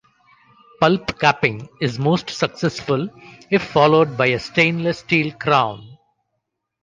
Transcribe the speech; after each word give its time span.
Pulp 0.79 1.19
capping 1.19 1.69
is 1.79 1.99
most 1.99 2.27
successful 2.31 3.07
if 3.51 3.61
followed 3.61 4.17
by 4.17 4.25
a 4.25 4.39
stainless 4.39 4.97
steel 4.97 5.31
crown. 5.33 5.95